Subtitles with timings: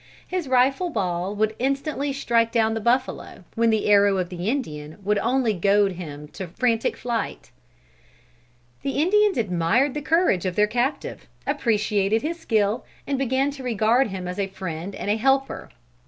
[0.27, 4.97] His rifle ball would instantly strike down the buffalo, when the arrow of the Indian
[5.03, 7.51] would only goad him to frantic flight.
[8.81, 14.07] The Indians admired the courage of their captive, appreciated his skill, and began to regard
[14.07, 15.69] him as a friend and a helper.